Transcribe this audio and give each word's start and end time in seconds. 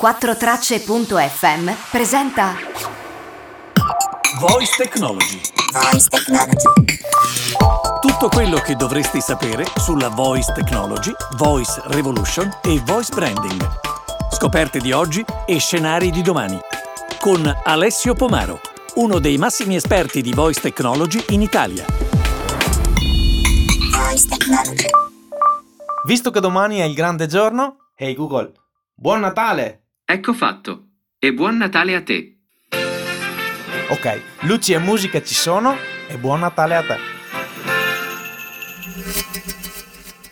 4Tracce.fm 0.00 1.70
presenta 1.90 2.54
Voice 4.38 4.74
Technology. 4.78 5.40
Voice 5.74 6.08
Technology. 6.08 6.96
Tutto 8.00 8.28
quello 8.30 8.60
che 8.60 8.76
dovresti 8.76 9.20
sapere 9.20 9.66
sulla 9.76 10.08
Voice 10.08 10.54
Technology, 10.54 11.12
Voice 11.36 11.82
Revolution 11.88 12.50
e 12.62 12.80
Voice 12.82 13.14
Branding. 13.14 13.62
Scoperte 14.32 14.78
di 14.78 14.90
oggi 14.92 15.22
e 15.44 15.58
scenari 15.58 16.10
di 16.10 16.22
domani. 16.22 16.58
Con 17.18 17.54
Alessio 17.64 18.14
Pomaro, 18.14 18.62
uno 18.94 19.18
dei 19.18 19.36
massimi 19.36 19.76
esperti 19.76 20.22
di 20.22 20.32
Voice 20.32 20.62
Technology 20.62 21.22
in 21.34 21.42
Italia. 21.42 21.84
Voice 23.92 24.26
Technology. 24.26 24.86
Visto 26.06 26.30
che 26.30 26.40
domani 26.40 26.78
è 26.78 26.84
il 26.84 26.94
grande 26.94 27.26
giorno, 27.26 27.90
hey 27.94 28.14
Google, 28.14 28.50
buon 28.94 29.20
Natale! 29.20 29.80
Ecco 30.12 30.32
fatto. 30.32 30.86
E 31.20 31.32
buon 31.32 31.56
Natale 31.56 31.94
a 31.94 32.02
te. 32.02 32.40
Ok, 33.90 34.22
luci 34.40 34.72
e 34.72 34.78
musica 34.78 35.22
ci 35.22 35.34
sono 35.34 35.76
e 36.08 36.18
buon 36.18 36.40
Natale 36.40 36.74
a 36.74 36.82
te. 36.82 36.96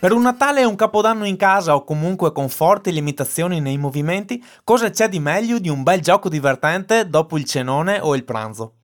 Per 0.01 0.11
un 0.11 0.23
Natale 0.23 0.63
e 0.63 0.65
un 0.65 0.75
Capodanno 0.75 1.27
in 1.27 1.37
casa 1.37 1.77
o 1.77 1.85
comunque 1.85 2.33
con 2.33 2.49
forti 2.49 2.91
limitazioni 2.91 3.61
nei 3.61 3.79
movimenti, 3.79 4.45
cosa 4.65 4.91
c'è 4.91 5.09
di 5.09 5.21
meglio 5.21 5.61
di 5.61 5.69
un 5.69 5.85
bel 5.85 6.01
gioco 6.01 6.29
divertente 6.29 7.09
dopo 7.09 7.39
il 7.39 7.45
cenone 7.45 8.01
o 8.01 8.17
il 8.17 8.25
pranzo? 8.25 8.79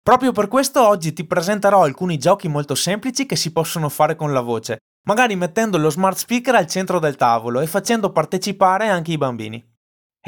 Proprio 0.00 0.30
per 0.30 0.46
questo 0.46 0.86
oggi 0.86 1.12
ti 1.12 1.26
presenterò 1.26 1.82
alcuni 1.82 2.18
giochi 2.18 2.46
molto 2.46 2.76
semplici 2.76 3.26
che 3.26 3.34
si 3.34 3.50
possono 3.50 3.88
fare 3.88 4.14
con 4.14 4.32
la 4.32 4.42
voce, 4.42 4.76
magari 5.08 5.34
mettendo 5.34 5.76
lo 5.76 5.90
smart 5.90 6.16
speaker 6.16 6.54
al 6.54 6.68
centro 6.68 7.00
del 7.00 7.16
tavolo 7.16 7.58
e 7.58 7.66
facendo 7.66 8.12
partecipare 8.12 8.86
anche 8.86 9.10
i 9.10 9.18
bambini. 9.18 9.74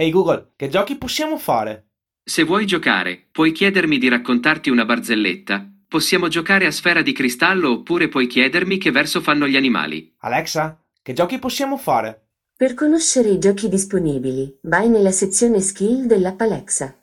Hey 0.00 0.10
Google, 0.10 0.52
che 0.54 0.68
giochi 0.68 0.94
possiamo 0.94 1.38
fare? 1.38 1.88
Se 2.22 2.44
vuoi 2.44 2.66
giocare, 2.66 3.26
puoi 3.32 3.50
chiedermi 3.50 3.98
di 3.98 4.06
raccontarti 4.06 4.70
una 4.70 4.84
barzelletta. 4.84 5.68
Possiamo 5.88 6.28
giocare 6.28 6.66
a 6.66 6.70
sfera 6.70 7.02
di 7.02 7.12
cristallo 7.12 7.72
oppure 7.72 8.06
puoi 8.06 8.28
chiedermi 8.28 8.78
che 8.78 8.92
verso 8.92 9.20
fanno 9.20 9.48
gli 9.48 9.56
animali. 9.56 10.14
Alexa, 10.18 10.80
che 11.02 11.12
giochi 11.14 11.40
possiamo 11.40 11.76
fare? 11.76 12.28
Per 12.56 12.74
conoscere 12.74 13.30
i 13.30 13.40
giochi 13.40 13.68
disponibili, 13.68 14.60
vai 14.62 14.88
nella 14.88 15.10
sezione 15.10 15.60
skill 15.60 16.04
dell'app 16.04 16.42
Alexa. 16.42 16.96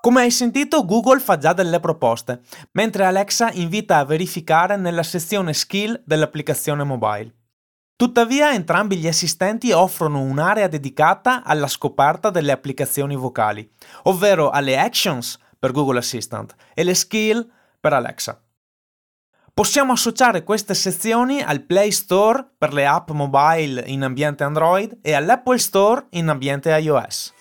Come 0.00 0.22
hai 0.22 0.32
sentito, 0.32 0.84
Google 0.84 1.20
fa 1.20 1.38
già 1.38 1.52
delle 1.52 1.78
proposte, 1.78 2.40
mentre 2.72 3.04
Alexa 3.04 3.52
invita 3.52 3.98
a 3.98 4.04
verificare 4.04 4.76
nella 4.76 5.04
sezione 5.04 5.52
skill 5.52 6.02
dell'applicazione 6.04 6.82
mobile. 6.82 7.32
Tuttavia, 8.00 8.54
entrambi 8.54 8.96
gli 8.96 9.06
assistenti 9.06 9.72
offrono 9.72 10.22
un'area 10.22 10.68
dedicata 10.68 11.44
alla 11.44 11.66
scoperta 11.66 12.30
delle 12.30 12.50
applicazioni 12.50 13.14
vocali, 13.14 13.70
ovvero 14.04 14.48
alle 14.48 14.78
actions 14.78 15.38
per 15.58 15.72
Google 15.72 15.98
Assistant 15.98 16.54
e 16.72 16.82
le 16.82 16.94
skill 16.94 17.46
per 17.78 17.92
Alexa. 17.92 18.42
Possiamo 19.52 19.92
associare 19.92 20.44
queste 20.44 20.72
sezioni 20.72 21.42
al 21.42 21.60
Play 21.60 21.90
Store 21.90 22.52
per 22.56 22.72
le 22.72 22.86
app 22.86 23.10
mobile 23.10 23.84
in 23.84 24.02
ambiente 24.02 24.44
Android 24.44 25.00
e 25.02 25.12
all'Apple 25.12 25.58
Store 25.58 26.06
in 26.12 26.28
ambiente 26.28 26.74
iOS. 26.74 27.34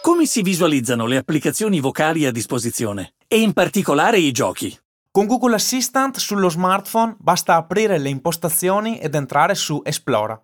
Come 0.00 0.24
si 0.24 0.40
visualizzano 0.40 1.04
le 1.04 1.18
applicazioni 1.18 1.78
vocali 1.80 2.24
a 2.24 2.32
disposizione? 2.32 3.12
E 3.28 3.38
in 3.38 3.52
particolare 3.52 4.18
i 4.18 4.32
giochi? 4.32 4.74
Con 5.10 5.26
Google 5.26 5.54
Assistant 5.54 6.18
sullo 6.18 6.50
smartphone 6.50 7.16
basta 7.18 7.56
aprire 7.56 7.98
le 7.98 8.10
impostazioni 8.10 8.98
ed 8.98 9.14
entrare 9.14 9.54
su 9.54 9.80
Esplora. 9.82 10.40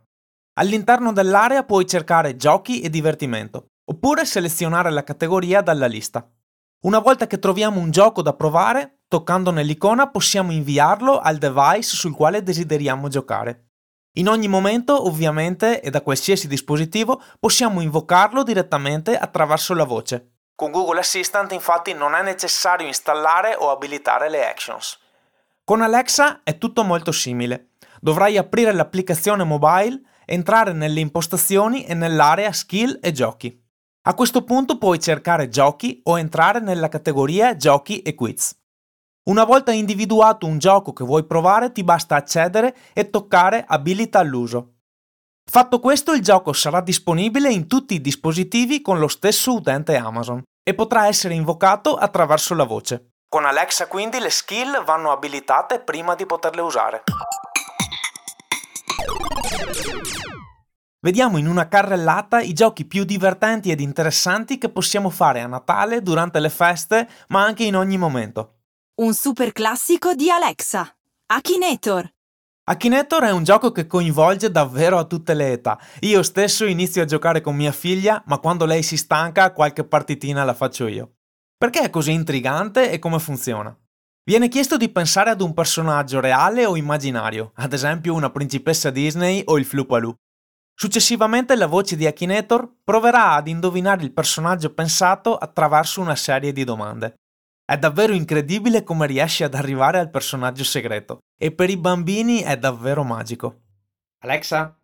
All'interno 0.54 1.12
dell'area 1.12 1.64
puoi 1.64 1.86
cercare 1.86 2.36
giochi 2.36 2.80
e 2.80 2.88
divertimento, 2.88 3.66
oppure 3.90 4.24
selezionare 4.24 4.90
la 4.90 5.04
categoria 5.04 5.60
dalla 5.60 5.86
lista. 5.86 6.26
Una 6.86 6.98
volta 6.98 7.26
che 7.26 7.38
troviamo 7.38 7.78
un 7.78 7.90
gioco 7.90 8.22
da 8.22 8.32
provare, 8.32 9.00
toccando 9.06 9.50
nell'icona 9.50 10.08
possiamo 10.08 10.50
inviarlo 10.50 11.18
al 11.18 11.36
device 11.36 11.94
sul 11.94 12.14
quale 12.14 12.42
desideriamo 12.42 13.08
giocare. 13.08 13.68
In 14.16 14.28
ogni 14.28 14.48
momento, 14.48 15.06
ovviamente, 15.06 15.82
e 15.82 15.90
da 15.90 16.00
qualsiasi 16.00 16.48
dispositivo, 16.48 17.20
possiamo 17.38 17.82
invocarlo 17.82 18.42
direttamente 18.42 19.16
attraverso 19.16 19.74
la 19.74 19.84
voce. 19.84 20.33
Con 20.56 20.70
Google 20.70 21.00
Assistant 21.00 21.50
infatti 21.50 21.94
non 21.94 22.14
è 22.14 22.22
necessario 22.22 22.86
installare 22.86 23.56
o 23.56 23.70
abilitare 23.70 24.30
le 24.30 24.46
actions. 24.46 25.00
Con 25.64 25.80
Alexa 25.80 26.42
è 26.44 26.58
tutto 26.58 26.84
molto 26.84 27.10
simile. 27.10 27.70
Dovrai 28.00 28.36
aprire 28.36 28.72
l'applicazione 28.72 29.42
mobile, 29.42 30.00
entrare 30.24 30.72
nelle 30.72 31.00
impostazioni 31.00 31.84
e 31.84 31.94
nell'area 31.94 32.52
skill 32.52 33.00
e 33.02 33.10
giochi. 33.10 33.60
A 34.02 34.14
questo 34.14 34.44
punto 34.44 34.78
puoi 34.78 35.00
cercare 35.00 35.48
giochi 35.48 36.00
o 36.04 36.18
entrare 36.20 36.60
nella 36.60 36.88
categoria 36.88 37.56
giochi 37.56 38.02
e 38.02 38.14
quiz. 38.14 38.56
Una 39.24 39.42
volta 39.44 39.72
individuato 39.72 40.46
un 40.46 40.58
gioco 40.58 40.92
che 40.92 41.02
vuoi 41.02 41.24
provare 41.24 41.72
ti 41.72 41.82
basta 41.82 42.14
accedere 42.14 42.76
e 42.92 43.10
toccare 43.10 43.64
abilita 43.66 44.20
all'uso. 44.20 44.73
Fatto 45.50 45.78
questo 45.78 46.12
il 46.12 46.22
gioco 46.22 46.52
sarà 46.52 46.80
disponibile 46.80 47.50
in 47.50 47.66
tutti 47.66 47.94
i 47.94 48.00
dispositivi 48.00 48.80
con 48.80 48.98
lo 48.98 49.08
stesso 49.08 49.54
utente 49.54 49.96
Amazon 49.96 50.42
e 50.62 50.74
potrà 50.74 51.06
essere 51.06 51.34
invocato 51.34 51.96
attraverso 51.96 52.54
la 52.54 52.64
voce. 52.64 53.10
Con 53.28 53.44
Alexa 53.44 53.86
quindi 53.86 54.18
le 54.18 54.30
skill 54.30 54.82
vanno 54.84 55.12
abilitate 55.12 55.80
prima 55.80 56.14
di 56.14 56.26
poterle 56.26 56.60
usare. 56.62 57.02
Vediamo 61.00 61.36
in 61.36 61.46
una 61.46 61.68
carrellata 61.68 62.40
i 62.40 62.54
giochi 62.54 62.86
più 62.86 63.04
divertenti 63.04 63.70
ed 63.70 63.80
interessanti 63.80 64.56
che 64.56 64.70
possiamo 64.70 65.10
fare 65.10 65.42
a 65.42 65.46
Natale, 65.46 66.00
durante 66.00 66.40
le 66.40 66.48
feste, 66.48 67.06
ma 67.28 67.44
anche 67.44 67.64
in 67.64 67.76
ogni 67.76 67.98
momento. 67.98 68.60
un 69.02 69.12
super 69.12 69.52
classico 69.52 70.14
di 70.14 70.30
Alexa, 70.30 70.96
Akinator. 71.26 72.13
Akinator 72.66 73.24
è 73.24 73.30
un 73.30 73.44
gioco 73.44 73.72
che 73.72 73.86
coinvolge 73.86 74.50
davvero 74.50 74.96
a 74.96 75.04
tutte 75.04 75.34
le 75.34 75.52
età. 75.52 75.78
Io 76.00 76.22
stesso 76.22 76.64
inizio 76.64 77.02
a 77.02 77.04
giocare 77.04 77.42
con 77.42 77.54
mia 77.54 77.72
figlia, 77.72 78.22
ma 78.24 78.38
quando 78.38 78.64
lei 78.64 78.82
si 78.82 78.96
stanca 78.96 79.52
qualche 79.52 79.84
partitina 79.84 80.44
la 80.44 80.54
faccio 80.54 80.86
io. 80.86 81.16
Perché 81.58 81.80
è 81.80 81.90
così 81.90 82.12
intrigante 82.12 82.90
e 82.90 82.98
come 82.98 83.18
funziona? 83.18 83.76
Viene 84.24 84.48
chiesto 84.48 84.78
di 84.78 84.88
pensare 84.88 85.28
ad 85.28 85.42
un 85.42 85.52
personaggio 85.52 86.20
reale 86.20 86.64
o 86.64 86.74
immaginario, 86.74 87.52
ad 87.56 87.74
esempio 87.74 88.14
una 88.14 88.30
principessa 88.30 88.88
Disney 88.88 89.42
o 89.44 89.58
il 89.58 89.66
Flupaloo. 89.66 90.14
Successivamente 90.74 91.56
la 91.56 91.66
voce 91.66 91.96
di 91.96 92.06
Akinator 92.06 92.76
proverà 92.82 93.32
ad 93.32 93.46
indovinare 93.46 94.02
il 94.04 94.14
personaggio 94.14 94.72
pensato 94.72 95.36
attraverso 95.36 96.00
una 96.00 96.16
serie 96.16 96.52
di 96.54 96.64
domande. 96.64 97.16
È 97.66 97.78
davvero 97.78 98.12
incredibile 98.12 98.82
come 98.82 99.06
riesce 99.06 99.42
ad 99.44 99.54
arrivare 99.54 99.98
al 99.98 100.10
personaggio 100.10 100.64
segreto 100.64 101.20
e 101.38 101.50
per 101.50 101.70
i 101.70 101.78
bambini 101.78 102.40
è 102.42 102.58
davvero 102.58 103.04
magico. 103.04 103.60
Alexa, 104.18 104.76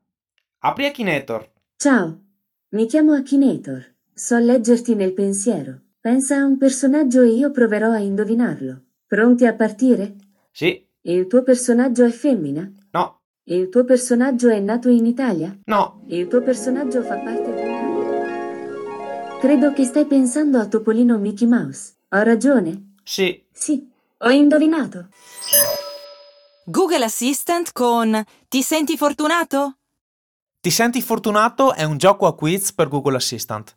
apri 0.60 0.86
Akinator. 0.86 1.50
Ciao, 1.76 2.18
mi 2.70 2.86
chiamo 2.86 3.12
Akinator. 3.12 3.84
So 4.14 4.38
leggerti 4.38 4.94
nel 4.94 5.12
pensiero. 5.12 5.78
Pensa 6.00 6.36
a 6.38 6.44
un 6.46 6.56
personaggio 6.56 7.20
e 7.20 7.28
io 7.32 7.50
proverò 7.50 7.90
a 7.90 7.98
indovinarlo. 7.98 8.82
Pronti 9.06 9.44
a 9.44 9.54
partire? 9.54 10.14
Sì, 10.50 10.82
Il 11.02 11.26
tuo 11.26 11.42
personaggio 11.42 12.04
è 12.06 12.10
femmina? 12.10 12.70
no, 12.92 13.20
Il 13.44 13.68
tuo 13.68 13.84
personaggio 13.84 14.48
è 14.48 14.58
nato 14.58 14.88
in 14.88 15.04
Italia? 15.04 15.54
no, 15.66 16.02
Il 16.06 16.28
tuo 16.28 16.40
personaggio 16.40 17.02
fa 17.02 17.16
parte 17.18 17.54
di. 17.54 17.60
Credo 19.40 19.72
che 19.74 19.84
stai 19.84 20.06
pensando 20.06 20.58
a 20.58 20.66
Topolino 20.66 21.18
Mickey 21.18 21.46
Mouse. 21.46 21.94
Ho 22.12 22.22
ragione? 22.22 22.94
sì, 23.04 23.40
Sì, 23.52 23.88
ho 24.18 24.30
indovinato. 24.30 25.10
Google 26.64 27.04
Assistant 27.04 27.70
con 27.70 28.20
Ti 28.48 28.62
senti 28.62 28.96
fortunato? 28.96 29.76
Ti 30.60 30.70
senti 30.70 31.02
fortunato 31.02 31.72
è 31.72 31.84
un 31.84 31.98
gioco 31.98 32.26
a 32.26 32.34
quiz 32.34 32.72
per 32.72 32.88
Google 32.88 33.14
Assistant. 33.14 33.76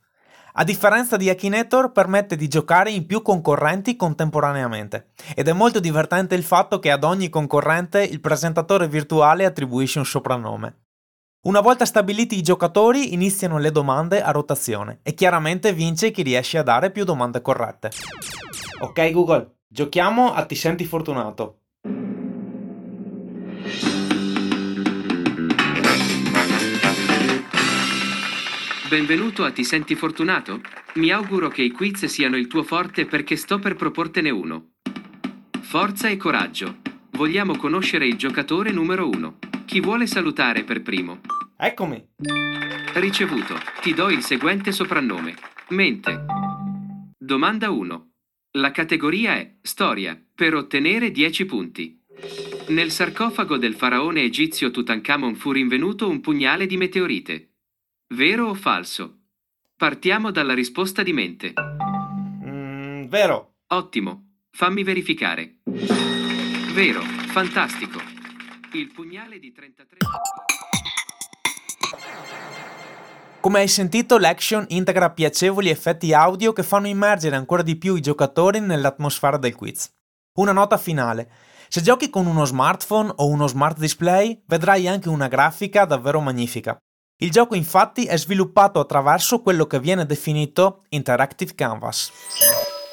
A 0.53 0.63
differenza 0.63 1.15
di 1.15 1.29
Akinator 1.29 1.91
permette 1.91 2.35
di 2.35 2.47
giocare 2.47 2.89
in 2.89 3.05
più 3.05 3.21
concorrenti 3.21 3.95
contemporaneamente 3.95 5.11
ed 5.35 5.47
è 5.47 5.53
molto 5.53 5.79
divertente 5.79 6.33
il 6.33 6.43
fatto 6.43 6.79
che 6.79 6.89
ad 6.89 7.03
ogni 7.03 7.29
concorrente 7.29 8.01
il 8.01 8.19
presentatore 8.19 8.87
virtuale 8.87 9.45
attribuisce 9.45 9.99
un 9.99 10.05
soprannome. 10.05 10.82
Una 11.45 11.59
volta 11.59 11.83
stabiliti 11.83 12.37
i 12.37 12.41
giocatori 12.41 13.13
iniziano 13.13 13.57
le 13.57 13.69
domande 13.69 14.21
a 14.21 14.31
rotazione 14.31 14.99
e 15.03 15.13
chiaramente 15.13 15.73
vince 15.73 16.09
chi 16.09 16.21
riesce 16.21 16.57
a 16.57 16.63
dare 16.63 16.89
più 16.89 17.03
domande 17.03 17.41
corrette. 17.41 17.91
Ok 18.79 19.11
Google, 19.11 19.55
giochiamo 19.67 20.31
a 20.31 20.45
Ti 20.45 20.55
senti 20.55 20.85
fortunato. 20.85 21.57
Benvenuto 28.87 29.43
a 29.43 29.51
Ti 29.51 29.65
senti 29.65 29.95
fortunato? 29.95 30.61
Mi 30.93 31.11
auguro 31.11 31.49
che 31.49 31.63
i 31.63 31.71
quiz 31.71 32.05
siano 32.05 32.37
il 32.37 32.47
tuo 32.47 32.63
forte 32.63 33.05
perché 33.05 33.35
sto 33.35 33.59
per 33.59 33.75
proportene 33.75 34.29
uno. 34.29 34.75
Forza 35.59 36.07
e 36.07 36.15
coraggio. 36.15 36.77
Vogliamo 37.11 37.57
conoscere 37.57 38.07
il 38.07 38.15
giocatore 38.15 38.71
numero 38.71 39.09
uno. 39.09 39.39
Chi 39.65 39.79
vuole 39.79 40.07
salutare 40.07 40.63
per 40.63 40.81
primo? 40.81 41.21
Eccomi. 41.57 42.03
Ricevuto. 42.93 43.55
Ti 43.81 43.93
do 43.93 44.09
il 44.09 44.21
seguente 44.21 44.71
soprannome. 44.71 45.35
Mente. 45.69 46.25
Domanda 47.17 47.71
1. 47.71 48.11
La 48.57 48.71
categoria 48.71 49.33
è 49.33 49.55
Storia, 49.61 50.21
per 50.35 50.53
ottenere 50.53 51.09
10 51.09 51.45
punti. 51.45 52.01
Nel 52.67 52.91
sarcofago 52.91 53.57
del 53.57 53.73
faraone 53.73 54.21
egizio 54.21 54.69
Tutankhamon 54.69 55.35
fu 55.35 55.51
rinvenuto 55.51 56.07
un 56.07 56.21
pugnale 56.21 56.67
di 56.67 56.77
meteorite. 56.77 57.53
Vero 58.13 58.49
o 58.49 58.53
falso? 58.53 59.21
Partiamo 59.75 60.29
dalla 60.29 60.53
risposta 60.53 61.01
di 61.01 61.13
mente. 61.13 61.53
Mm, 62.45 63.05
vero. 63.05 63.55
Ottimo. 63.67 64.35
Fammi 64.51 64.83
verificare. 64.83 65.61
Vero. 66.73 67.01
Fantastico. 67.01 68.12
Il 68.75 68.91
pugnale 68.91 69.37
di 69.37 69.51
33... 69.51 69.97
Come 73.39 73.59
hai 73.59 73.67
sentito, 73.67 74.17
l'action 74.17 74.65
integra 74.69 75.11
piacevoli 75.11 75.69
effetti 75.69 76.11
audio 76.11 76.53
che 76.53 76.63
fanno 76.63 76.87
immergere 76.87 77.35
ancora 77.35 77.61
di 77.61 77.77
più 77.77 77.93
i 77.93 78.01
giocatori 78.01 78.59
nell'atmosfera 78.61 79.37
del 79.37 79.53
quiz. 79.53 79.91
Una 80.39 80.53
nota 80.53 80.77
finale. 80.77 81.29
Se 81.67 81.83
giochi 81.83 82.09
con 82.09 82.25
uno 82.25 82.45
smartphone 82.45 83.11
o 83.17 83.27
uno 83.27 83.45
smart 83.45 83.77
display, 83.77 84.41
vedrai 84.47 84.87
anche 84.87 85.07
una 85.07 85.27
grafica 85.27 85.85
davvero 85.85 86.19
magnifica. 86.19 86.75
Il 87.17 87.29
gioco 87.29 87.53
infatti 87.53 88.05
è 88.05 88.17
sviluppato 88.17 88.79
attraverso 88.79 89.41
quello 89.41 89.67
che 89.67 89.79
viene 89.79 90.07
definito 90.07 90.83
Interactive 90.89 91.53
Canvas. 91.53 92.11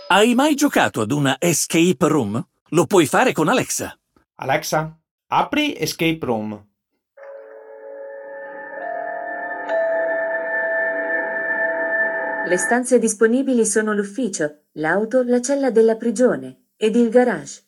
Hai 0.09 0.35
mai 0.35 0.55
giocato 0.57 1.01
ad 1.01 1.11
una 1.11 1.37
escape 1.39 2.07
room? 2.07 2.47
Lo 2.71 2.85
puoi 2.85 3.07
fare 3.07 3.33
con 3.33 3.49
Alexa. 3.49 3.99
Alexa, 4.43 5.00
apri 5.33 5.77
Escape 5.79 6.19
Room. 6.23 6.67
Le 12.49 12.57
stanze 12.57 12.99
disponibili 12.99 13.65
sono 13.65 13.93
l'ufficio, 13.93 14.63
l'auto, 14.73 15.23
la 15.23 15.41
cella 15.41 15.71
della 15.71 15.95
prigione 15.95 16.71
ed 16.77 16.97
il 16.97 17.11
garage. 17.11 17.63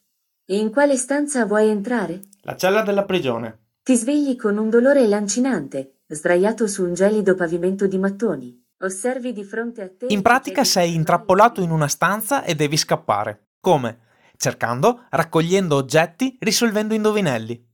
In 0.46 0.72
quale 0.72 0.96
stanza 0.96 1.46
vuoi 1.46 1.68
entrare? 1.68 2.22
La 2.40 2.56
cella 2.56 2.82
della 2.82 3.04
prigione. 3.04 3.58
Ti 3.84 3.94
svegli 3.94 4.34
con 4.34 4.58
un 4.58 4.68
dolore 4.68 5.06
lancinante, 5.06 5.98
sdraiato 6.08 6.66
su 6.66 6.82
un 6.82 6.94
gelido 6.94 7.36
pavimento 7.36 7.86
di 7.86 7.98
mattoni. 7.98 8.60
Osservi 8.80 9.32
di 9.32 9.44
fronte 9.44 9.82
a 9.82 9.88
te. 9.88 10.06
In 10.08 10.22
pratica 10.22 10.64
sei 10.64 10.96
intrappolato 10.96 11.60
in 11.60 11.70
una 11.70 11.86
stanza 11.86 12.42
e 12.42 12.56
devi 12.56 12.76
scappare. 12.76 13.50
Come? 13.60 14.10
Cercando, 14.42 15.04
raccogliendo 15.10 15.76
oggetti, 15.76 16.36
risolvendo 16.40 16.94
indovinelli. 16.94 17.64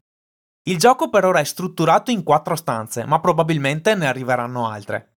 Il 0.64 0.76
gioco 0.76 1.08
per 1.08 1.24
ora 1.24 1.40
è 1.40 1.44
strutturato 1.44 2.10
in 2.10 2.22
quattro 2.22 2.56
stanze, 2.56 3.06
ma 3.06 3.20
probabilmente 3.20 3.94
ne 3.94 4.06
arriveranno 4.06 4.68
altre. 4.68 5.14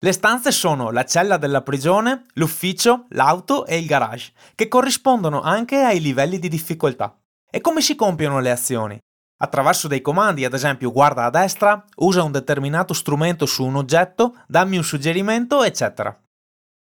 Le 0.00 0.10
stanze 0.10 0.50
sono 0.50 0.90
la 0.90 1.04
cella 1.04 1.36
della 1.36 1.62
prigione, 1.62 2.26
l'ufficio, 2.32 3.06
l'auto 3.10 3.64
e 3.64 3.78
il 3.78 3.86
garage, 3.86 4.32
che 4.56 4.66
corrispondono 4.66 5.40
anche 5.40 5.76
ai 5.82 6.00
livelli 6.00 6.40
di 6.40 6.48
difficoltà. 6.48 7.16
E 7.48 7.60
come 7.60 7.80
si 7.80 7.94
compiono 7.94 8.40
le 8.40 8.50
azioni? 8.50 8.98
Attraverso 9.40 9.86
dei 9.86 10.00
comandi, 10.00 10.44
ad 10.44 10.54
esempio 10.54 10.90
guarda 10.90 11.26
a 11.26 11.30
destra, 11.30 11.84
usa 11.98 12.24
un 12.24 12.32
determinato 12.32 12.92
strumento 12.92 13.46
su 13.46 13.64
un 13.64 13.76
oggetto, 13.76 14.34
dammi 14.48 14.76
un 14.76 14.82
suggerimento, 14.82 15.62
eccetera. 15.62 16.20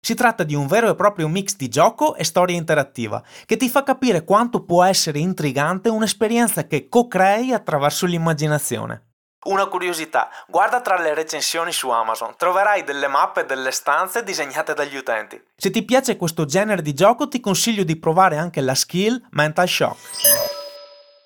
Si 0.07 0.15
tratta 0.15 0.45
di 0.45 0.55
un 0.55 0.69
vero 0.69 0.89
e 0.89 0.95
proprio 0.95 1.27
mix 1.27 1.57
di 1.57 1.67
gioco 1.67 2.15
e 2.15 2.23
storia 2.23 2.55
interattiva, 2.55 3.21
che 3.45 3.57
ti 3.57 3.69
fa 3.69 3.83
capire 3.83 4.23
quanto 4.23 4.63
può 4.63 4.85
essere 4.85 5.19
intrigante 5.19 5.89
un'esperienza 5.89 6.69
che 6.69 6.89
co-crei 6.89 7.53
attraverso 7.53 8.07
l'immaginazione. 8.07 9.15
Una 9.47 9.67
curiosità, 9.67 10.29
guarda 10.47 10.81
tra 10.81 10.97
le 10.97 11.13
recensioni 11.13 11.73
su 11.73 11.89
Amazon, 11.89 12.35
troverai 12.37 12.85
delle 12.85 13.09
mappe 13.09 13.47
delle 13.47 13.73
stanze 13.73 14.23
disegnate 14.23 14.75
dagli 14.75 14.95
utenti. 14.95 15.43
Se 15.57 15.71
ti 15.71 15.85
piace 15.85 16.17
questo 16.17 16.45
genere 16.45 16.83
di 16.83 16.95
gioco 16.95 17.27
ti 17.27 17.41
consiglio 17.41 17.83
di 17.83 17.97
provare 17.97 18.37
anche 18.37 18.61
la 18.61 18.77
skill 18.77 19.21
Mental 19.31 19.67
Shock. 19.67 19.99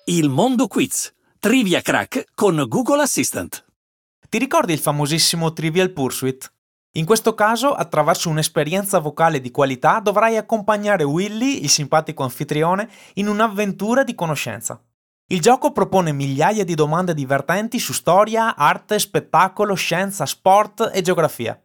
Il 0.05 0.27
mondo 0.29 0.65
quiz. 0.65 1.13
Trivia 1.37 1.81
crack 1.81 2.29
con 2.33 2.65
Google 2.67 3.03
Assistant. 3.03 3.63
Ti 4.27 4.39
ricordi 4.39 4.73
il 4.73 4.79
famosissimo 4.79 5.53
Trivial 5.53 5.91
Pursuit? 5.91 6.51
In 6.95 7.05
questo 7.05 7.33
caso, 7.33 7.73
attraverso 7.73 8.27
un'esperienza 8.27 8.99
vocale 8.99 9.39
di 9.39 9.49
qualità, 9.49 10.01
dovrai 10.01 10.35
accompagnare 10.35 11.05
Willy, 11.05 11.63
il 11.63 11.69
simpatico 11.69 12.23
anfitrione, 12.23 12.89
in 13.13 13.29
un'avventura 13.29 14.03
di 14.03 14.13
conoscenza. 14.13 14.83
Il 15.27 15.39
gioco 15.39 15.71
propone 15.71 16.11
migliaia 16.11 16.65
di 16.65 16.75
domande 16.75 17.13
divertenti 17.13 17.79
su 17.79 17.93
storia, 17.93 18.57
arte, 18.57 18.99
spettacolo, 18.99 19.73
scienza, 19.73 20.25
sport 20.25 20.91
e 20.93 21.01
geografia. 21.01 21.57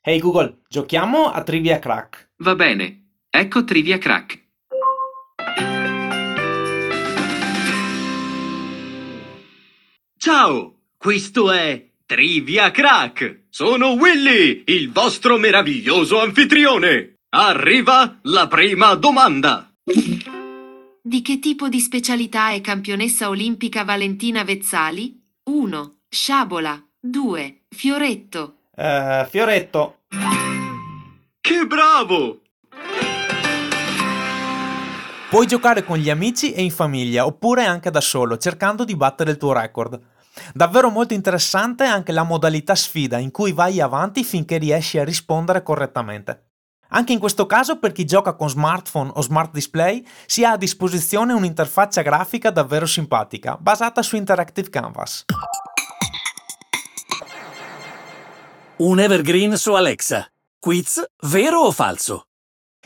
Hey 0.00 0.18
Google, 0.18 0.62
giochiamo 0.66 1.30
a 1.30 1.42
Trivia 1.42 1.78
Crack. 1.78 2.30
Va 2.38 2.54
bene. 2.54 3.18
Ecco 3.28 3.64
Trivia 3.64 3.98
Crack. 3.98 4.40
Ciao, 10.16 10.78
questo 10.96 11.52
è 11.52 11.90
Trivia 12.06 12.70
Crack. 12.70 13.41
Sono 13.54 13.90
Willy, 13.90 14.62
il 14.64 14.90
vostro 14.90 15.36
meraviglioso 15.36 16.18
anfitrione. 16.22 17.16
Arriva 17.34 18.18
la 18.22 18.48
prima 18.48 18.94
domanda. 18.94 19.70
Di 21.02 21.20
che 21.20 21.38
tipo 21.38 21.68
di 21.68 21.78
specialità 21.78 22.52
è 22.52 22.62
campionessa 22.62 23.28
olimpica 23.28 23.84
Valentina 23.84 24.42
Vezzali? 24.42 25.22
1. 25.50 25.96
Sciabola. 26.08 26.82
2. 26.98 27.64
Fioretto. 27.68 28.54
Eh, 28.74 29.26
Fioretto. 29.28 29.98
Che 31.38 31.66
bravo! 31.66 32.40
Puoi 35.28 35.46
giocare 35.46 35.84
con 35.84 35.98
gli 35.98 36.08
amici 36.08 36.54
e 36.54 36.62
in 36.62 36.70
famiglia, 36.70 37.26
oppure 37.26 37.66
anche 37.66 37.90
da 37.90 38.00
solo, 38.00 38.38
cercando 38.38 38.84
di 38.84 38.96
battere 38.96 39.32
il 39.32 39.36
tuo 39.36 39.52
record. 39.52 40.00
Davvero 40.54 40.90
molto 40.90 41.14
interessante 41.14 41.84
anche 41.84 42.12
la 42.12 42.22
modalità 42.22 42.74
sfida, 42.74 43.18
in 43.18 43.30
cui 43.30 43.52
vai 43.52 43.80
avanti 43.80 44.24
finché 44.24 44.58
riesci 44.58 44.98
a 44.98 45.04
rispondere 45.04 45.62
correttamente. 45.62 46.46
Anche 46.94 47.12
in 47.12 47.18
questo 47.18 47.46
caso, 47.46 47.78
per 47.78 47.92
chi 47.92 48.04
gioca 48.04 48.34
con 48.34 48.50
smartphone 48.50 49.12
o 49.14 49.22
smart 49.22 49.52
display, 49.52 50.06
si 50.26 50.44
ha 50.44 50.52
a 50.52 50.56
disposizione 50.58 51.32
un'interfaccia 51.32 52.02
grafica 52.02 52.50
davvero 52.50 52.84
simpatica, 52.84 53.56
basata 53.58 54.02
su 54.02 54.16
Interactive 54.16 54.68
Canvas. 54.68 55.24
Un 58.76 59.00
evergreen 59.00 59.56
su 59.56 59.72
Alexa. 59.72 60.26
Quiz 60.58 61.02
vero 61.22 61.60
o 61.60 61.72
falso? 61.72 62.24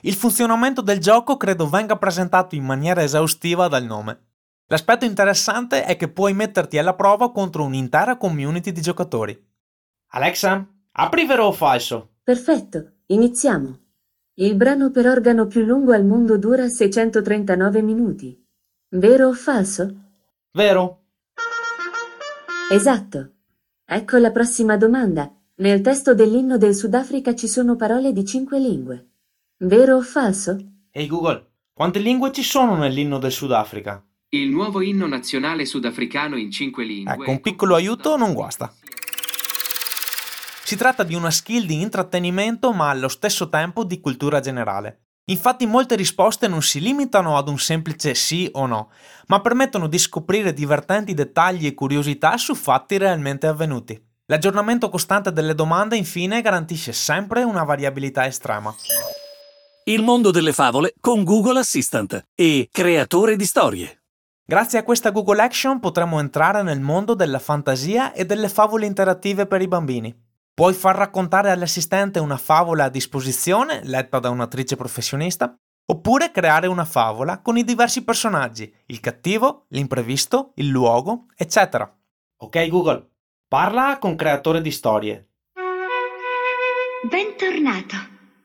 Il 0.03 0.15
funzionamento 0.15 0.83
del 0.83 1.01
gioco 1.01 1.37
credo 1.37 1.69
venga 1.69 1.97
presentato 1.97 2.55
in 2.55 2.65
maniera 2.65 3.03
esaustiva 3.03 3.67
dal 3.67 3.85
nome. 3.85 4.26
L'aspetto 4.69 5.05
interessante 5.05 5.85
è 5.85 5.97
che 5.97 6.09
puoi 6.09 6.35
metterti 6.35 6.77
alla 6.77 6.95
prova 6.95 7.31
contro 7.31 7.63
un'intera 7.63 8.17
community 8.17 8.73
di 8.73 8.81
giocatori. 8.81 9.47
Alexa, 10.09 10.67
apri 10.91 11.25
vero 11.25 11.45
o 11.45 11.53
falso? 11.53 12.17
Perfetto, 12.25 12.95
iniziamo. 13.07 13.79
Il 14.35 14.57
brano 14.57 14.91
per 14.91 15.07
organo 15.07 15.47
più 15.47 15.63
lungo 15.63 15.93
al 15.93 16.05
mondo 16.05 16.37
dura 16.37 16.69
639 16.69 17.81
minuti. 17.81 18.45
Vero 18.89 19.29
o 19.29 19.33
falso? 19.35 19.95
Vero. 20.51 21.05
Esatto. 22.73 23.31
Ecco 23.85 24.17
la 24.17 24.33
prossima 24.33 24.77
domanda. 24.77 25.33
Nel 25.59 25.81
testo 25.81 26.13
dell'inno 26.13 26.59
del 26.59 26.75
Sudafrica 26.75 27.37
ci 27.37 27.47
sono 27.47 27.77
parole 27.77 28.13
di 28.13 28.25
cinque 28.25 28.59
lingue. 28.59 29.11
Vero 29.59 29.97
o 29.97 30.03
falso? 30.03 30.57
Ehi 30.91 31.07
Google, 31.07 31.51
quante 31.73 32.01
lingue 32.01 32.33
ci 32.33 32.43
sono 32.43 32.77
nell'inno 32.77 33.19
del 33.19 33.31
Sudafrica? 33.33 34.06
Il 34.31 34.49
nuovo 34.51 34.81
inno 34.81 35.07
nazionale 35.07 35.65
sudafricano 35.65 36.37
in 36.37 36.51
cinque 36.51 36.85
lingue. 36.85 37.15
Ecco, 37.15 37.31
un 37.31 37.41
piccolo 37.41 37.77
aiuto 37.77 38.17
non 38.17 38.33
guasta. 38.33 38.75
Si 40.65 40.75
tratta 40.75 41.05
di 41.05 41.15
una 41.15 41.31
skill 41.31 41.65
di 41.65 41.81
intrattenimento 41.81 42.73
ma 42.73 42.91
allo 42.91 43.07
stesso 43.07 43.49
tempo 43.49 43.85
di 43.85 44.01
cultura 44.01 44.41
generale. 44.41 45.03
Infatti 45.27 45.65
molte 45.65 45.95
risposte 45.95 46.49
non 46.49 46.63
si 46.63 46.81
limitano 46.81 47.37
ad 47.37 47.49
un 47.49 47.59
semplice 47.59 48.15
sì 48.15 48.49
o 48.53 48.67
no, 48.67 48.91
ma 49.27 49.41
permettono 49.41 49.87
di 49.87 49.99
scoprire 49.99 50.53
divertenti 50.53 51.15
dettagli 51.15 51.67
e 51.67 51.75
curiosità 51.75 52.37
su 52.37 52.55
fatti 52.55 52.97
realmente 52.97 53.47
avvenuti. 53.47 54.01
L'aggiornamento 54.27 54.89
costante 54.89 55.33
delle 55.33 55.55
domande 55.55 55.97
infine 55.97 56.43
garantisce 56.43 56.93
sempre 56.93 57.45
una 57.45 57.63
variabilità 57.63 58.27
estrema. 58.27 58.75
Il 59.85 60.03
mondo 60.03 60.33
delle 60.33 60.53
favole 60.53 60.95
con 61.01 61.23
Google 61.23 61.61
Assistant 61.61 62.27
e 62.35 62.69
creatore 62.73 63.37
di 63.37 63.45
storie. 63.45 64.01
Grazie 64.49 64.79
a 64.79 64.85
questa 64.85 65.11
Google 65.11 65.43
Action 65.43 65.81
potremo 65.81 66.21
entrare 66.21 66.63
nel 66.63 66.79
mondo 66.79 67.15
della 67.15 67.41
fantasia 67.41 68.13
e 68.13 68.25
delle 68.25 68.49
favole 68.49 68.87
interattive 68.87 69.47
per 69.47 69.61
i 69.61 69.67
bambini. 69.67 70.17
Puoi 70.55 70.73
far 70.73 70.95
raccontare 70.95 71.51
all'assistente 71.51 72.21
una 72.21 72.37
favola 72.37 72.85
a 72.85 72.89
disposizione, 72.89 73.81
letta 73.83 74.21
da 74.21 74.31
un'attrice 74.31 74.77
professionista, 74.77 75.53
oppure 75.87 76.31
creare 76.31 76.69
una 76.69 76.85
favola 76.85 77.41
con 77.41 77.57
i 77.57 77.65
diversi 77.65 78.05
personaggi, 78.05 78.73
il 78.87 79.01
cattivo, 79.01 79.65
l'imprevisto, 79.71 80.53
il 80.55 80.69
luogo, 80.69 81.27
eccetera. 81.35 81.93
Ok 82.37 82.69
Google, 82.69 83.11
Parla 83.49 83.99
con 83.99 84.15
creatore 84.15 84.61
di 84.61 84.71
storie. 84.71 85.29
Bentornato. 87.03 87.97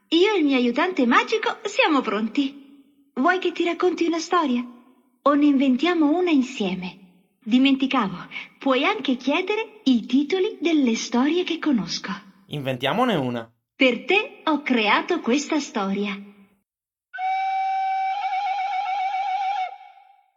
Io 0.10 0.34
e 0.34 0.40
il 0.40 0.46
mio 0.46 0.58
aiutante 0.58 1.06
magico 1.06 1.60
siamo 1.66 2.02
pronti. 2.02 3.10
Vuoi 3.14 3.38
che 3.38 3.52
ti 3.52 3.64
racconti 3.66 4.08
una 4.08 4.20
storia? 4.20 4.81
O 5.24 5.36
ne 5.36 5.46
inventiamo 5.46 6.18
una 6.18 6.32
insieme? 6.32 6.98
Dimenticavo, 7.44 8.28
puoi 8.58 8.84
anche 8.84 9.18
chiedere 9.18 9.82
i 9.84 10.08
titoli 10.08 10.58
delle 10.60 10.96
storie 10.96 11.44
che 11.44 11.60
conosco. 11.60 12.10
Inventiamone 12.48 13.14
una. 13.14 13.52
Per 13.76 14.06
te 14.06 14.42
ho 14.46 14.64
creato 14.64 15.20
questa 15.20 15.60
storia. 15.60 16.20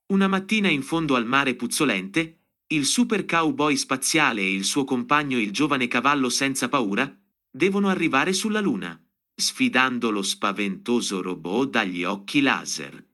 Una 0.08 0.28
mattina 0.28 0.68
in 0.68 0.82
fondo 0.82 1.14
al 1.14 1.24
mare 1.24 1.54
puzzolente, 1.54 2.40
il 2.66 2.84
super 2.84 3.24
cowboy 3.24 3.76
spaziale 3.76 4.42
e 4.42 4.52
il 4.52 4.64
suo 4.64 4.84
compagno 4.84 5.38
il 5.38 5.50
giovane 5.50 5.88
cavallo 5.88 6.28
senza 6.28 6.68
paura 6.68 7.10
devono 7.50 7.88
arrivare 7.88 8.34
sulla 8.34 8.60
Luna, 8.60 9.02
sfidando 9.34 10.10
lo 10.10 10.22
spaventoso 10.22 11.22
robot 11.22 11.70
dagli 11.70 12.04
occhi 12.04 12.42
laser. 12.42 13.12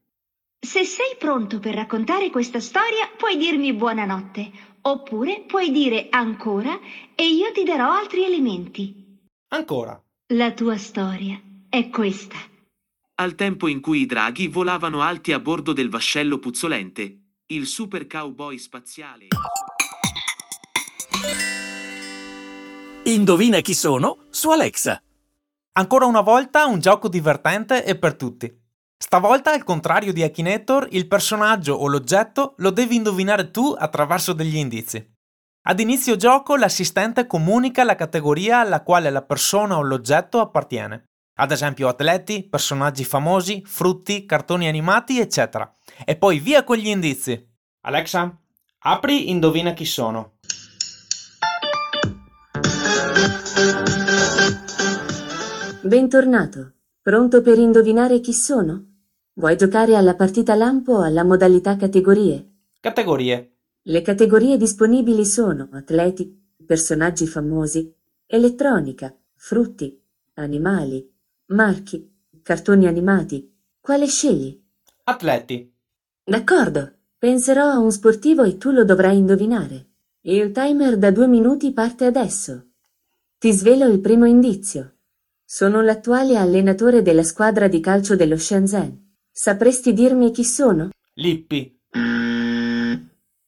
Se 0.63 0.85
sei 0.85 1.17
pronto 1.19 1.59
per 1.59 1.75
raccontare 1.75 2.29
questa 2.29 2.61
storia, 2.61 3.09
puoi 3.17 3.39
dirmi 3.39 3.73
buonanotte, 3.73 4.51
oppure 4.83 5.45
puoi 5.47 5.71
dire 5.71 6.09
ancora 6.11 6.79
e 7.15 7.29
io 7.29 7.51
ti 7.51 7.65
darò 7.65 7.91
altri 7.91 8.27
elementi. 8.27 9.19
Ancora. 9.49 9.99
La 10.35 10.53
tua 10.53 10.77
storia 10.77 11.41
è 11.67 11.89
questa. 11.89 12.37
Al 13.15 13.35
tempo 13.37 13.69
in 13.69 13.81
cui 13.81 14.03
i 14.03 14.07
draghi 14.07 14.49
volavano 14.49 15.01
alti 15.01 15.33
a 15.33 15.41
bordo 15.41 15.73
del 15.73 15.89
vascello 15.89 16.39
puzzolente, 16.39 17.21
il 17.47 17.67
super 17.67 18.07
cowboy 18.07 18.59
spaziale. 18.59 19.29
Indovina 23.05 23.61
chi 23.61 23.73
sono 23.73 24.27
su 24.29 24.51
Alexa. 24.51 25.03
Ancora 25.73 26.05
una 26.05 26.21
volta 26.21 26.67
un 26.67 26.81
gioco 26.81 27.09
divertente 27.09 27.83
e 27.83 27.97
per 27.97 28.15
tutti. 28.15 28.60
Stavolta, 29.13 29.51
al 29.53 29.65
contrario 29.65 30.13
di 30.13 30.23
Akinator, 30.23 30.87
il 30.93 31.09
personaggio 31.09 31.75
o 31.75 31.89
l'oggetto 31.89 32.55
lo 32.59 32.71
devi 32.71 32.95
indovinare 32.95 33.51
tu 33.51 33.75
attraverso 33.77 34.33
degli 34.33 34.55
indizi. 34.55 35.05
Ad 35.63 35.81
inizio 35.81 36.15
gioco 36.15 36.55
l'assistente 36.55 37.27
comunica 37.27 37.83
la 37.83 37.97
categoria 37.97 38.61
alla 38.61 38.85
quale 38.85 39.11
la 39.11 39.23
persona 39.23 39.77
o 39.79 39.83
l'oggetto 39.83 40.39
appartiene. 40.39 41.07
Ad 41.41 41.51
esempio 41.51 41.89
atleti, 41.89 42.47
personaggi 42.49 43.03
famosi, 43.03 43.65
frutti, 43.67 44.27
cartoni 44.27 44.69
animati, 44.69 45.19
eccetera. 45.19 45.69
E 46.05 46.15
poi 46.15 46.39
via 46.39 46.63
con 46.63 46.77
gli 46.77 46.87
indizi. 46.87 47.49
Alexa, 47.81 48.33
apri 48.79 49.29
Indovina 49.31 49.73
chi 49.73 49.87
sono. 49.87 50.35
Bentornato. 55.83 56.75
Pronto 57.03 57.43
per 57.43 57.59
indovinare 57.59 58.21
chi 58.21 58.33
sono? 58.33 58.90
Vuoi 59.35 59.57
giocare 59.57 59.95
alla 59.95 60.17
partita 60.17 60.57
lampo 60.57 60.95
o 60.95 61.03
alla 61.03 61.23
modalità 61.23 61.77
categorie? 61.77 62.51
Categorie. 62.81 63.53
Le 63.83 64.03
categorie 64.03 64.57
disponibili 64.57 65.25
sono 65.25 65.69
atleti, 65.73 66.37
personaggi 66.67 67.27
famosi, 67.27 67.95
elettronica, 68.27 69.17
frutti, 69.37 69.99
animali, 70.35 71.09
marchi, 71.47 72.13
cartoni 72.43 72.87
animati. 72.87 73.57
Quale 73.81 74.07
scegli? 74.07 74.61
Atleti. 75.05 75.73
D'accordo, 76.25 76.93
penserò 77.17 77.67
a 77.67 77.79
un 77.79 77.93
sportivo 77.93 78.43
e 78.43 78.59
tu 78.59 78.73
lo 78.73 78.85
dovrai 78.85 79.17
indovinare. 79.17 79.87
Il 80.23 80.51
timer 80.51 80.99
da 80.99 81.13
due 81.13 81.29
minuti 81.29 81.73
parte 81.73 82.05
adesso. 82.05 82.67
Ti 83.39 83.53
svelo 83.53 83.87
il 83.87 84.01
primo 84.01 84.27
indizio. 84.27 84.97
Sono 85.45 85.81
l'attuale 85.83 86.37
allenatore 86.37 87.01
della 87.01 87.23
squadra 87.23 87.69
di 87.69 87.81
calcio 87.81 88.17
dello 88.17 88.37
Shenzhen. 88.37 89.09
Sapresti 89.43 89.95
dirmi 89.95 90.33
chi 90.33 90.45
sono? 90.45 90.91
Lippi. 91.15 91.81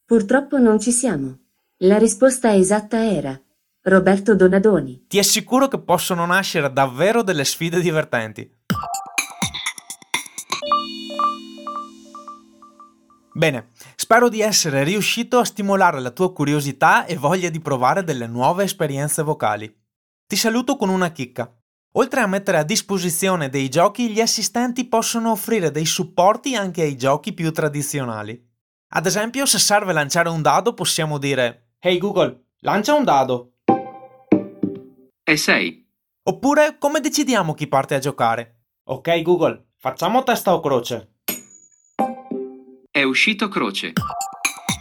Purtroppo 0.07 0.57
non 0.57 0.81
ci 0.81 0.91
siamo. 0.91 1.41
La 1.81 1.99
risposta 1.99 2.55
esatta 2.55 3.05
era 3.05 3.39
Roberto 3.83 4.35
Donadoni. 4.35 5.05
Ti 5.07 5.19
assicuro 5.19 5.69
che 5.69 5.79
possono 5.79 6.25
nascere 6.25 6.73
davvero 6.73 7.23
delle 7.23 7.45
sfide 7.45 7.83
divertenti. 7.83 8.51
Bene, 13.35 13.69
spero 13.95 14.31
di 14.31 14.41
essere 14.41 14.85
riuscito 14.85 15.41
a 15.41 15.45
stimolare 15.45 16.01
la 16.01 16.11
tua 16.11 16.33
curiosità 16.33 17.05
e 17.05 17.19
voglia 17.19 17.51
di 17.51 17.61
provare 17.61 18.03
delle 18.03 18.27
nuove 18.27 18.65
esperienze 18.65 19.23
vocali. 19.23 19.71
Ti 20.27 20.37
saluto 20.37 20.77
con 20.77 20.89
una 20.89 21.11
chicca. 21.11 21.55
Oltre 21.97 22.21
a 22.21 22.27
mettere 22.27 22.57
a 22.57 22.63
disposizione 22.63 23.51
dei 23.51 23.69
giochi, 23.69 24.11
gli 24.11 24.21
assistenti 24.21 24.89
possono 24.89 25.31
offrire 25.33 25.71
dei 25.71 25.85
supporti 25.85 26.57
anche 26.57 26.81
ai 26.81 26.97
giochi 26.97 27.35
più 27.35 27.53
tradizionali. 27.53 28.51
Ad 28.95 29.05
esempio, 29.05 29.45
se 29.45 29.59
serve 29.59 29.93
lanciare 29.93 30.31
un 30.31 30.41
dado, 30.41 30.73
possiamo 30.73 31.19
dire 31.19 31.73
Hey 31.79 31.99
Google, 31.99 32.45
lancia 32.61 32.95
un 32.95 33.05
dado. 33.05 33.57
E 35.23 35.37
6. 35.37 35.87
Oppure, 36.31 36.79
come 36.79 37.01
decidiamo 37.01 37.53
chi 37.53 37.67
parte 37.67 37.95
a 37.95 37.99
giocare? 37.99 38.61
Ok 38.85 39.21
Google, 39.21 39.73
facciamo 39.77 40.23
testa 40.23 40.55
o 40.55 40.61
croce. 40.61 41.17
È 42.91 43.03
uscito 43.03 43.49
croce. 43.49 43.93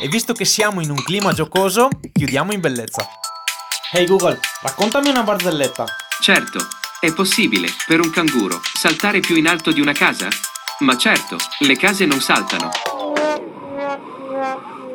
E 0.01 0.07
visto 0.07 0.31
che 0.31 0.45
siamo 0.45 0.79
in 0.79 0.89
un 0.89 1.03
clima 1.03 1.33
giocoso, 1.33 1.89
chiudiamo 2.13 2.53
in 2.53 2.61
bellezza. 2.61 3.05
Hey 3.91 4.05
Google, 4.05 4.39
raccontami 4.61 5.09
una 5.09 5.23
barzelletta. 5.23 5.85
Certo, 6.21 6.59
è 7.01 7.11
possibile, 7.13 7.67
per 7.87 7.99
un 7.99 8.11
canguro, 8.11 8.61
saltare 8.75 9.21
più 9.21 9.35
in 9.35 9.47
alto 9.47 9.71
di 9.71 9.81
una 9.81 9.91
casa? 9.91 10.27
Ma 10.81 10.95
certo, 10.95 11.35
le 11.61 11.75
case 11.75 12.05
non 12.05 12.21
saltano. 12.21 12.69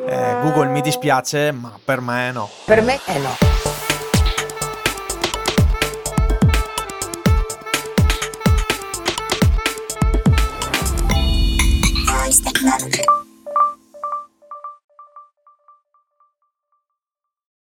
Eh, 0.07 0.39
Google 0.41 0.69
mi 0.69 0.79
dispiace, 0.79 1.51
ma 1.51 1.77
per 1.83 1.99
me 1.99 2.31
no. 2.31 2.49
Per 2.63 2.81
me 2.81 2.97
è 3.03 3.17
no. 3.19 3.56